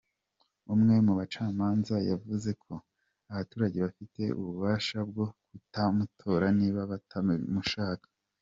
Umwe 0.73 0.95
mu 1.05 1.13
bacamanza 1.19 1.95
yavuze 2.09 2.49
ko 2.63 2.73
abaturage 3.31 3.75
bagifite 3.85 4.23
ububasha 4.41 4.97
bwo 5.09 5.25
kutamutora 5.47 6.45
niba 6.59 6.81
batakimushaka. 6.93 8.07